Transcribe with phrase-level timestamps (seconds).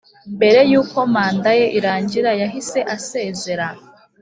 [0.35, 3.67] mbere y uko manda ye irangira yahiseasezera